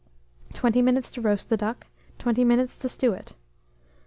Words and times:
20 0.53 0.81
minutes 0.81 1.11
to 1.11 1.21
roast 1.21 1.49
the 1.49 1.55
duck; 1.57 1.85
20 2.17 2.43
minutes 2.43 2.75
to 2.75 2.89
stew 2.89 3.13
it. 3.13 3.35